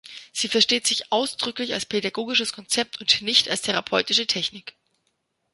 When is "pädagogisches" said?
1.85-2.53